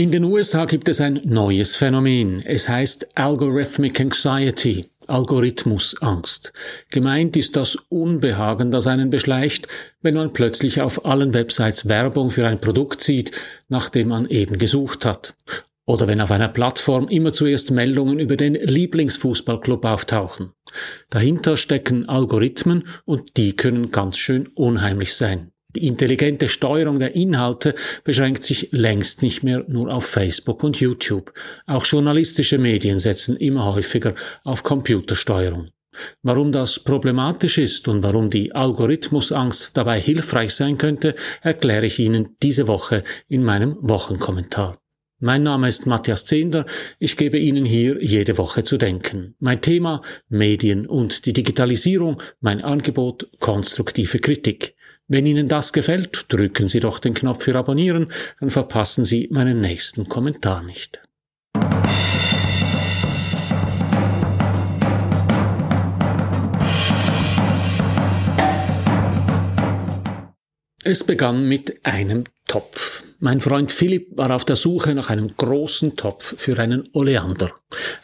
[0.00, 2.40] In den USA gibt es ein neues Phänomen.
[2.46, 6.54] Es heißt Algorithmic Anxiety, Algorithmusangst.
[6.90, 9.68] Gemeint ist das Unbehagen, das einen beschleicht,
[10.00, 13.32] wenn man plötzlich auf allen Websites Werbung für ein Produkt sieht,
[13.68, 15.34] nach dem man eben gesucht hat.
[15.84, 20.54] Oder wenn auf einer Plattform immer zuerst Meldungen über den Lieblingsfußballclub auftauchen.
[21.10, 25.52] Dahinter stecken Algorithmen und die können ganz schön unheimlich sein.
[25.76, 31.32] Die intelligente Steuerung der Inhalte beschränkt sich längst nicht mehr nur auf Facebook und YouTube.
[31.66, 35.68] Auch journalistische Medien setzen immer häufiger auf Computersteuerung.
[36.22, 42.36] Warum das problematisch ist und warum die Algorithmusangst dabei hilfreich sein könnte, erkläre ich Ihnen
[42.42, 44.76] diese Woche in meinem Wochenkommentar.
[45.22, 46.64] Mein Name ist Matthias Zehnder.
[46.98, 49.34] Ich gebe Ihnen hier jede Woche zu denken.
[49.38, 54.74] Mein Thema Medien und die Digitalisierung, mein Angebot konstruktive Kritik.
[55.12, 59.60] Wenn Ihnen das gefällt, drücken Sie doch den Knopf für Abonnieren, dann verpassen Sie meinen
[59.60, 61.00] nächsten Kommentar nicht.
[70.84, 72.89] Es begann mit einem Topf.
[73.22, 77.52] Mein Freund Philipp war auf der Suche nach einem großen Topf für einen Oleander.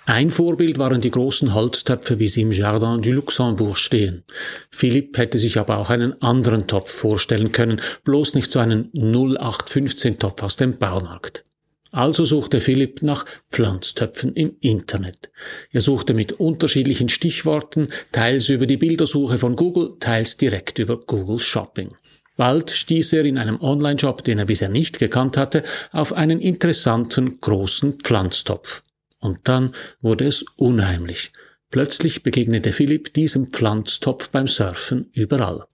[0.05, 4.25] Ein Vorbild waren die großen Holztöpfe, wie sie im Jardin du Luxembourg stehen.
[4.70, 10.19] Philipp hätte sich aber auch einen anderen Topf vorstellen können, bloß nicht so einen 0815
[10.19, 11.44] Topf aus dem Baumarkt.
[11.92, 15.31] Also suchte Philipp nach Pflanztöpfen im Internet.
[15.70, 21.39] Er suchte mit unterschiedlichen Stichworten, teils über die Bildersuche von Google, teils direkt über Google
[21.39, 21.94] Shopping.
[22.36, 27.40] Bald stieß er in einem Online-Shop, den er bisher nicht gekannt hatte, auf einen interessanten
[27.40, 28.82] großen Pflanztopf.
[29.18, 31.32] Und dann wurde es unheimlich.
[31.70, 35.64] Plötzlich begegnete Philipp diesem Pflanztopf beim Surfen überall.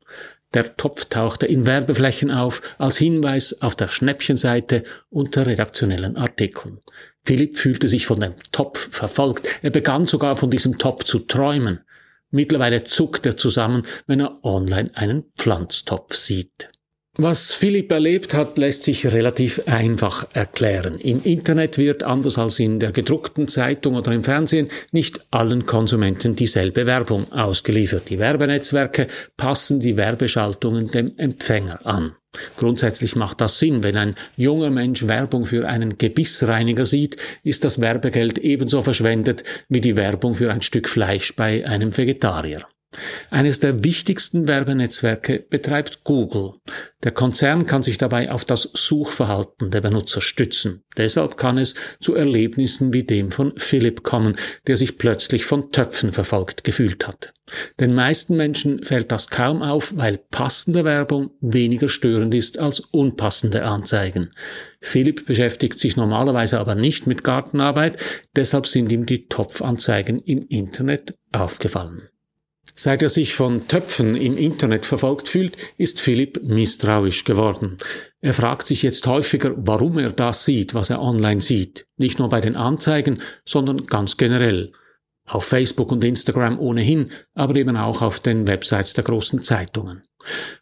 [0.55, 6.80] Der Topf tauchte in Werbeflächen auf, als Hinweis auf der Schnäppchenseite unter redaktionellen Artikeln.
[7.24, 9.48] Philipp fühlte sich von dem Topf verfolgt.
[9.62, 11.80] Er begann sogar von diesem Topf zu träumen.
[12.33, 16.70] Mittlerweile zuckt er zusammen, wenn er online einen Pflanztopf sieht.
[17.18, 20.98] Was Philipp erlebt hat, lässt sich relativ einfach erklären.
[20.98, 26.36] Im Internet wird, anders als in der gedruckten Zeitung oder im Fernsehen, nicht allen Konsumenten
[26.36, 28.08] dieselbe Werbung ausgeliefert.
[28.08, 32.17] Die Werbenetzwerke passen die Werbeschaltungen dem Empfänger an.
[32.57, 33.83] Grundsätzlich macht das Sinn.
[33.83, 39.81] Wenn ein junger Mensch Werbung für einen Gebissreiniger sieht, ist das Werbegeld ebenso verschwendet wie
[39.81, 42.67] die Werbung für ein Stück Fleisch bei einem Vegetarier.
[43.30, 46.55] Eines der wichtigsten Werbenetzwerke betreibt Google.
[47.03, 50.83] Der Konzern kann sich dabei auf das Suchverhalten der Benutzer stützen.
[50.97, 54.36] Deshalb kann es zu Erlebnissen wie dem von Philipp kommen,
[54.67, 57.33] der sich plötzlich von Töpfen verfolgt gefühlt hat.
[57.81, 63.64] Den meisten Menschen fällt das kaum auf, weil passende Werbung weniger störend ist als unpassende
[63.64, 64.31] Anzeigen.
[64.81, 68.01] Philipp beschäftigt sich normalerweise aber nicht mit Gartenarbeit,
[68.36, 72.08] deshalb sind ihm die Topfanzeigen im Internet aufgefallen.
[72.74, 77.77] Seit er sich von Töpfen im Internet verfolgt fühlt, ist Philipp misstrauisch geworden.
[78.20, 81.86] Er fragt sich jetzt häufiger, warum er das sieht, was er online sieht.
[81.96, 84.72] Nicht nur bei den Anzeigen, sondern ganz generell.
[85.27, 90.05] Auf Facebook und Instagram ohnehin, aber eben auch auf den Websites der großen Zeitungen.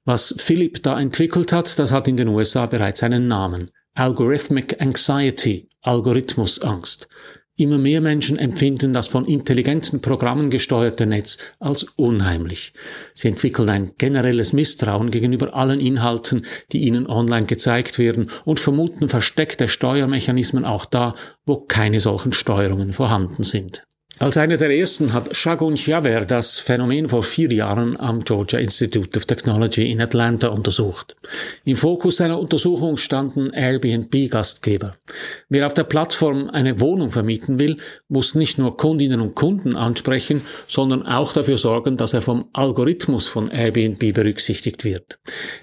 [0.05, 3.71] Was Philipp da entwickelt hat, das hat in den USA bereits einen Namen.
[3.94, 7.09] Algorithmic Anxiety, Algorithmusangst.
[7.60, 12.72] Immer mehr Menschen empfinden das von intelligenten Programmen gesteuerte Netz als unheimlich.
[13.12, 19.10] Sie entwickeln ein generelles Misstrauen gegenüber allen Inhalten, die ihnen online gezeigt werden und vermuten
[19.10, 23.82] versteckte Steuermechanismen auch da, wo keine solchen Steuerungen vorhanden sind.
[24.21, 29.19] Als einer der ersten hat Shagun Javer das Phänomen vor vier Jahren am Georgia Institute
[29.19, 31.17] of Technology in Atlanta untersucht.
[31.65, 34.97] Im Fokus seiner Untersuchung standen Airbnb-Gastgeber.
[35.49, 37.79] Wer auf der Plattform eine Wohnung vermieten will,
[38.11, 43.27] muss nicht nur Kundinnen und Kunden ansprechen, sondern auch dafür sorgen, dass er vom Algorithmus
[43.27, 45.19] von Airbnb berücksichtigt wird.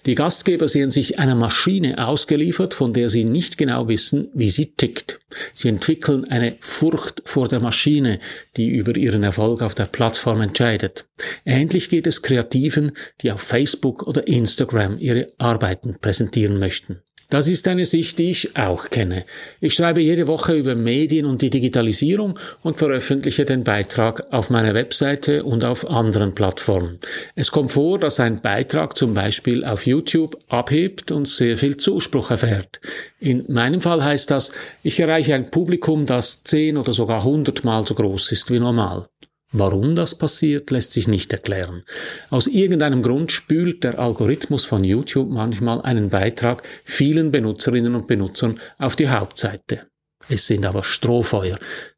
[0.07, 4.73] Die Gastgeber sehen sich einer Maschine ausgeliefert, von der sie nicht genau wissen, wie sie
[4.73, 5.19] tickt.
[5.53, 8.19] Sie entwickeln eine Furcht vor der Maschine,
[8.55, 11.05] die über ihren Erfolg auf der Plattform entscheidet.
[11.45, 12.91] Ähnlich geht es Kreativen,
[13.21, 17.01] die auf Facebook oder Instagram ihre Arbeiten präsentieren möchten.
[17.29, 19.25] Das ist eine Sicht, die ich auch kenne.
[19.59, 24.73] Ich schreibe jede Woche über Medien und die Digitalisierung und veröffentliche den Beitrag auf meiner
[24.73, 26.99] Webseite und auf anderen Plattformen.
[27.35, 32.31] Es kommt vor, dass ein Beitrag zum Beispiel auf YouTube abhebt und sehr viel Zuspruch
[32.31, 32.79] erfährt.
[33.19, 37.93] In meinem Fall heißt das, ich erreiche ein Publikum, das zehn oder sogar hundertmal so
[37.93, 39.09] groß ist wie normal.
[39.51, 41.83] Warum das passiert, lässt sich nicht erklären.
[42.29, 48.59] Aus irgendeinem Grund spült der Algorithmus von YouTube manchmal einen Beitrag vielen Benutzerinnen und Benutzern
[48.77, 49.87] auf die Hauptseite.
[50.29, 51.57] Es sind aber Strohfeuer.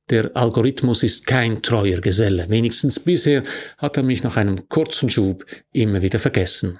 [0.09, 2.45] Der Algorithmus ist kein treuer Geselle.
[2.49, 3.43] Wenigstens bisher
[3.77, 6.79] hat er mich nach einem kurzen Schub immer wieder vergessen.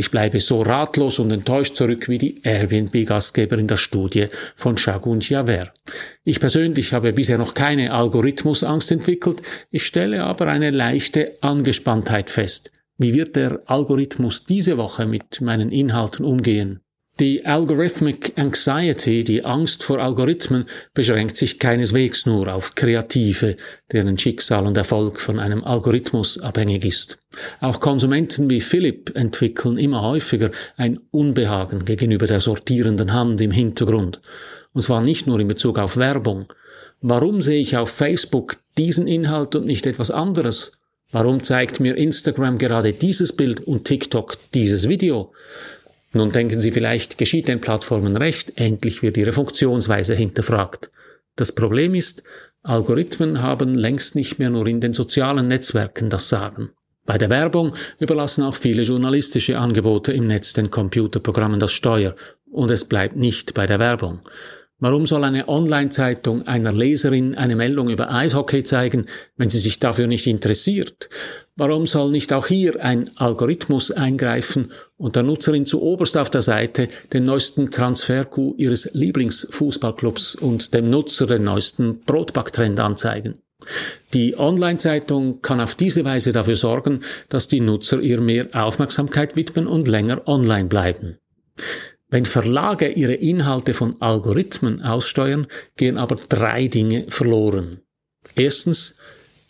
[0.00, 5.18] Ich bleibe so ratlos und enttäuscht zurück wie die Airbnb-Gastgeber in der Studie von Shagun
[5.18, 5.72] Javer.
[6.22, 9.42] Ich persönlich habe bisher noch keine Algorithmusangst entwickelt,
[9.72, 12.70] ich stelle aber eine leichte Angespanntheit fest.
[12.96, 16.78] Wie wird der Algorithmus diese Woche mit meinen Inhalten umgehen?
[17.20, 23.56] Die Algorithmic Anxiety, die Angst vor Algorithmen, beschränkt sich keineswegs nur auf Kreative,
[23.90, 27.18] deren Schicksal und Erfolg von einem Algorithmus abhängig ist.
[27.60, 34.20] Auch Konsumenten wie Philipp entwickeln immer häufiger ein Unbehagen gegenüber der sortierenden Hand im Hintergrund.
[34.72, 36.52] Und zwar nicht nur in Bezug auf Werbung.
[37.00, 40.70] Warum sehe ich auf Facebook diesen Inhalt und nicht etwas anderes?
[41.10, 45.32] Warum zeigt mir Instagram gerade dieses Bild und TikTok dieses Video?
[46.14, 50.90] Nun denken Sie vielleicht, geschieht den Plattformen recht, endlich wird ihre Funktionsweise hinterfragt.
[51.36, 52.22] Das Problem ist,
[52.62, 56.70] Algorithmen haben längst nicht mehr nur in den sozialen Netzwerken das Sagen.
[57.04, 62.14] Bei der Werbung überlassen auch viele journalistische Angebote im Netz den Computerprogrammen das Steuer,
[62.50, 64.20] und es bleibt nicht bei der Werbung.
[64.80, 70.06] Warum soll eine Online-Zeitung einer Leserin eine Meldung über Eishockey zeigen, wenn sie sich dafür
[70.06, 71.08] nicht interessiert?
[71.56, 76.42] Warum soll nicht auch hier ein Algorithmus eingreifen und der Nutzerin zu oberst auf der
[76.42, 83.34] Seite den neuesten Transfer-Coup ihres Lieblingsfußballclubs und dem Nutzer den neuesten Brotbacktrend anzeigen?
[84.14, 89.66] Die Online-Zeitung kann auf diese Weise dafür sorgen, dass die Nutzer ihr mehr Aufmerksamkeit widmen
[89.66, 91.18] und länger online bleiben.
[92.10, 95.46] Wenn Verlage ihre Inhalte von Algorithmen aussteuern,
[95.76, 97.82] gehen aber drei Dinge verloren.
[98.34, 98.96] Erstens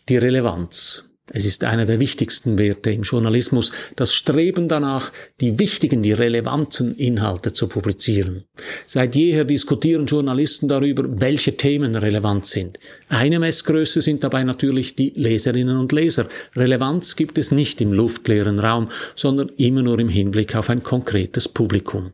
[0.09, 1.05] die Relevanz.
[1.31, 6.95] Es ist einer der wichtigsten Werte im Journalismus, das Streben danach, die wichtigen, die relevanten
[6.97, 8.45] Inhalte zu publizieren.
[8.87, 12.79] Seit jeher diskutieren Journalisten darüber, welche Themen relevant sind.
[13.11, 16.29] Eine Messgröße sind dabei natürlich die Leserinnen und Leser.
[16.57, 21.47] Relevanz gibt es nicht im luftleeren Raum, sondern immer nur im Hinblick auf ein konkretes
[21.47, 22.13] Publikum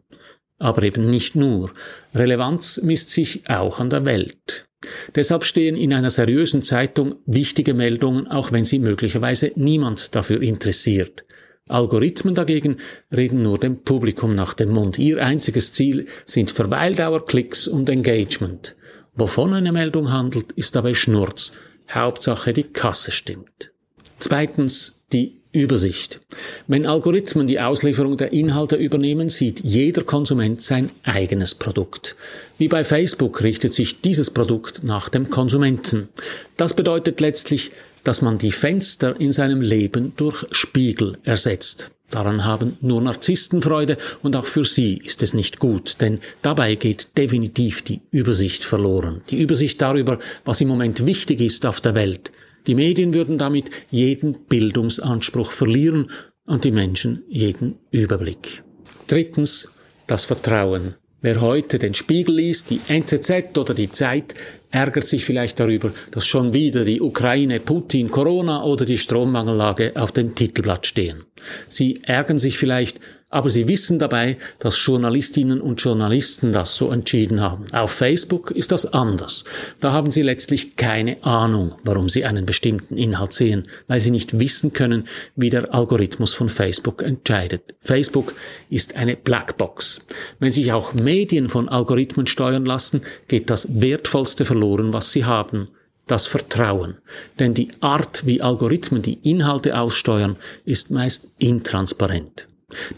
[0.59, 1.73] aber eben nicht nur.
[2.15, 4.67] Relevanz misst sich auch an der Welt.
[5.15, 11.25] Deshalb stehen in einer seriösen Zeitung wichtige Meldungen, auch wenn sie möglicherweise niemand dafür interessiert.
[11.69, 12.77] Algorithmen dagegen
[13.11, 14.99] reden nur dem Publikum nach dem Mund.
[14.99, 18.77] Ihr einziges Ziel sind Verweildauer, Klicks und Engagement.
[19.15, 21.53] Wovon eine Meldung handelt, ist dabei Schnurz.
[21.91, 23.71] Hauptsache die Kasse stimmt.
[24.19, 26.21] Zweitens die Übersicht.
[26.67, 32.17] Wenn Algorithmen die Auslieferung der Inhalte übernehmen, sieht jeder Konsument sein eigenes Produkt.
[32.59, 36.09] Wie bei Facebook richtet sich dieses Produkt nach dem Konsumenten.
[36.57, 37.71] Das bedeutet letztlich,
[38.03, 41.91] dass man die Fenster in seinem Leben durch Spiegel ersetzt.
[42.11, 46.75] Daran haben nur Narzissten Freude und auch für sie ist es nicht gut, denn dabei
[46.75, 49.23] geht definitiv die Übersicht verloren.
[49.31, 52.31] Die Übersicht darüber, was im Moment wichtig ist auf der Welt,
[52.67, 56.11] die Medien würden damit jeden Bildungsanspruch verlieren
[56.47, 58.63] und die Menschen jeden Überblick.
[59.07, 59.71] Drittens,
[60.07, 60.95] das Vertrauen.
[61.21, 64.35] Wer heute den Spiegel liest, die NZZ oder die Zeit,
[64.71, 70.13] ärgert sich vielleicht darüber, dass schon wieder die Ukraine, Putin, Corona oder die Strommangellage auf
[70.13, 71.25] dem Titelblatt stehen.
[71.69, 73.01] Sie ärgern sich vielleicht,
[73.35, 77.67] aber sie wissen dabei, dass Journalistinnen und Journalisten das so entschieden haben.
[77.73, 79.43] Auf Facebook ist das anders.
[79.81, 84.39] Da haben sie letztlich keine Ahnung, warum sie einen bestimmten Inhalt sehen, weil sie nicht
[84.39, 87.75] wissen können, wie der Algorithmus von Facebook entscheidet.
[87.81, 88.35] Facebook
[88.71, 90.07] ist eine Blackbox.
[90.39, 95.71] Wenn sich auch Medien von Algorithmen steuern lassen, geht das Wertvollste verloren, was sie haben
[96.07, 96.99] das Vertrauen.
[97.39, 102.47] Denn die Art, wie Algorithmen die Inhalte aussteuern, ist meist intransparent.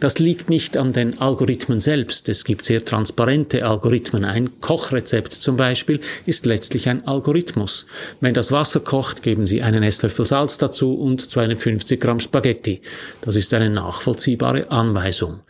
[0.00, 2.28] Das liegt nicht an den Algorithmen selbst.
[2.28, 4.25] Es gibt sehr transparente Algorithmen.
[4.25, 7.87] Ein Kochrezept zum Beispiel ist letztlich ein Algorithmus.
[8.21, 12.80] Wenn das Wasser kocht, geben Sie einen Esslöffel Salz dazu und 250 Gramm Spaghetti.
[13.21, 15.40] Das ist eine nachvollziehbare Anweisung.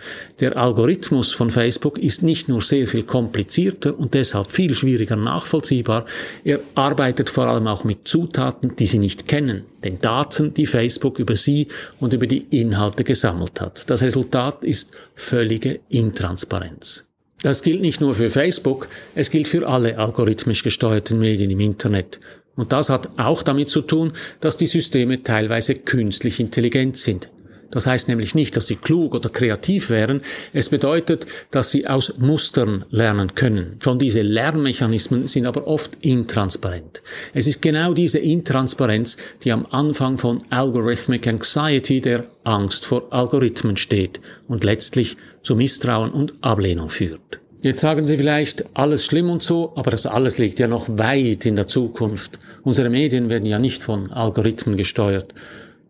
[0.40, 6.04] Der Algorithmus von Facebook ist nicht nur sehr viel komplizierter und deshalb viel schwieriger nachvollziehbar,
[6.45, 11.19] er arbeitet vor allem auch mit Zutaten, die Sie nicht kennen den Daten, die Facebook
[11.19, 11.69] über sie
[12.00, 13.88] und über die Inhalte gesammelt hat.
[13.88, 17.07] Das Resultat ist völlige Intransparenz.
[17.43, 22.19] Das gilt nicht nur für Facebook, es gilt für alle algorithmisch gesteuerten Medien im Internet.
[22.57, 27.28] Und das hat auch damit zu tun, dass die Systeme teilweise künstlich intelligent sind.
[27.70, 30.23] Das heißt nämlich nicht, dass sie klug oder kreativ wären.
[30.52, 33.78] Es bedeutet, dass sie aus Mustern lernen können.
[33.82, 37.02] Schon diese Lernmechanismen sind aber oft intransparent.
[37.35, 43.76] Es ist genau diese Intransparenz, die am Anfang von Algorithmic Anxiety, der Angst vor Algorithmen
[43.76, 47.40] steht und letztlich zu Misstrauen und Ablehnung führt.
[47.62, 51.46] Jetzt sagen Sie vielleicht, alles schlimm und so, aber das alles liegt ja noch weit
[51.46, 52.38] in der Zukunft.
[52.62, 55.35] Unsere Medien werden ja nicht von Algorithmen gesteuert.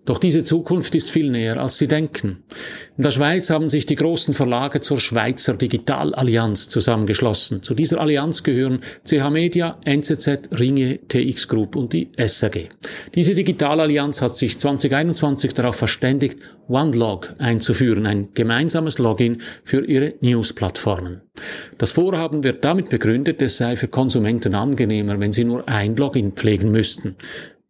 [0.06, 2.44] Doch diese Zukunft ist viel näher, als Sie denken.
[2.96, 7.64] In der Schweiz haben sich die großen Verlage zur Schweizer Digitalallianz zusammengeschlossen.
[7.64, 12.68] Zu dieser Allianz gehören CH Media, NZZ, Ringe, TX Group und die SAG.
[13.16, 21.22] Diese Digitalallianz hat sich 2021 darauf verständigt, OneLog einzuführen, ein gemeinsames Login für ihre News-Plattformen.
[21.78, 26.32] Das Vorhaben wird damit begründet, es sei für Konsumenten angenehmer, wenn sie nur ein Login
[26.32, 27.16] pflegen müssten.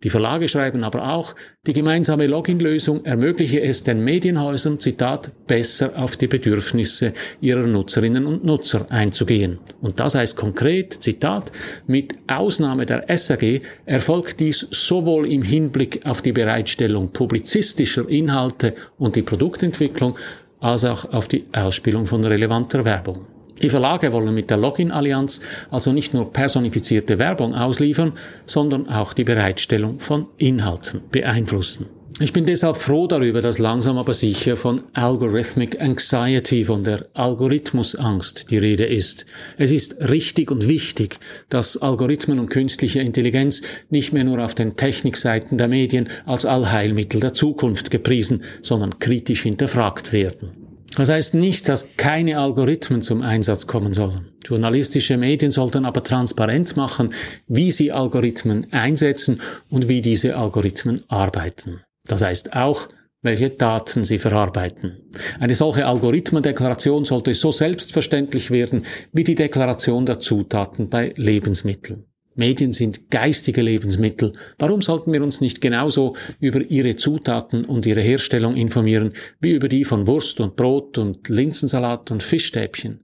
[0.05, 1.35] Die Verlage schreiben aber auch,
[1.67, 8.45] die gemeinsame Login-Lösung ermögliche es den Medienhäusern, Zitat, besser auf die Bedürfnisse ihrer Nutzerinnen und
[8.45, 9.59] Nutzer einzugehen.
[9.81, 11.51] Und das heißt konkret, Zitat,
[11.87, 19.17] mit Ausnahme der SAG erfolgt dies sowohl im Hinblick auf die Bereitstellung publizistischer Inhalte und
[19.17, 20.19] die Produktentwicklung
[20.61, 23.36] als auch auf die Ausspielung von relevanter Werbung.
[23.63, 28.13] Die Verlage wollen mit der Login-Allianz also nicht nur personifizierte Werbung ausliefern,
[28.45, 31.87] sondern auch die Bereitstellung von Inhalten beeinflussen.
[32.19, 38.51] Ich bin deshalb froh darüber, dass langsam aber sicher von Algorithmic Anxiety, von der Algorithmusangst
[38.51, 39.27] die Rede ist.
[39.59, 41.19] Es ist richtig und wichtig,
[41.51, 43.61] dass Algorithmen und künstliche Intelligenz
[43.91, 49.43] nicht mehr nur auf den Technikseiten der Medien als Allheilmittel der Zukunft gepriesen, sondern kritisch
[49.43, 50.66] hinterfragt werden.
[50.97, 54.33] Das heißt nicht, dass keine Algorithmen zum Einsatz kommen sollen.
[54.47, 57.13] Journalistische Medien sollten aber transparent machen,
[57.47, 61.83] wie sie Algorithmen einsetzen und wie diese Algorithmen arbeiten.
[62.07, 62.89] Das heißt auch,
[63.21, 65.11] welche Daten sie verarbeiten.
[65.39, 72.07] Eine solche Algorithmendeklaration sollte so selbstverständlich werden wie die Deklaration der Zutaten bei Lebensmitteln.
[72.37, 74.35] Medien sind geistige Lebensmittel.
[74.59, 79.69] Warum sollten wir uns nicht genauso über ihre Zutaten und ihre Herstellung informieren, wie über
[79.69, 83.01] die von Wurst und Brot und Linsensalat und Fischstäbchen?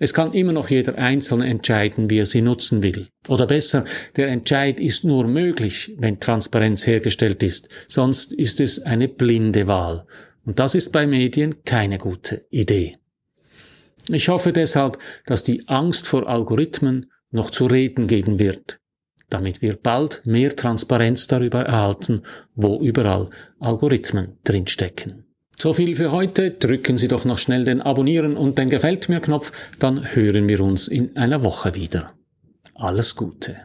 [0.00, 3.08] Es kann immer noch jeder Einzelne entscheiden, wie er sie nutzen will.
[3.26, 3.84] Oder besser,
[4.16, 10.06] der Entscheid ist nur möglich, wenn Transparenz hergestellt ist, sonst ist es eine blinde Wahl.
[10.44, 12.94] Und das ist bei Medien keine gute Idee.
[14.08, 18.80] Ich hoffe deshalb, dass die Angst vor Algorithmen noch zu reden geben wird,
[19.30, 22.22] damit wir bald mehr Transparenz darüber erhalten,
[22.54, 23.30] wo überall
[23.60, 25.24] Algorithmen drinstecken.
[25.56, 26.52] So viel für heute.
[26.52, 30.60] Drücken Sie doch noch schnell den Abonnieren und den Gefällt mir Knopf, dann hören wir
[30.60, 32.12] uns in einer Woche wieder.
[32.74, 33.56] Alles Gute.